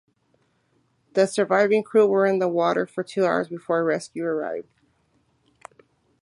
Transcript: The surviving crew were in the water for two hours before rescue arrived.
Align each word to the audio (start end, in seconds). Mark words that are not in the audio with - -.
The 1.13 1.27
surviving 1.27 1.83
crew 1.83 2.07
were 2.07 2.25
in 2.25 2.39
the 2.39 2.49
water 2.49 2.87
for 2.87 3.03
two 3.03 3.23
hours 3.23 3.47
before 3.49 3.83
rescue 3.83 4.25
arrived. 4.25 4.67